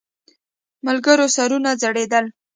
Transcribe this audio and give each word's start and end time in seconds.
ملګرو 0.85 1.25
سرونه 1.35 1.71
ځړېدل. 1.81 2.25